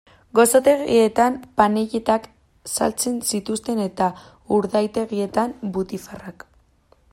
[0.37, 2.25] Gozotegietan panelletak
[2.77, 4.09] saltzen zituzten eta
[4.57, 6.47] urdaitegietan butifarrak.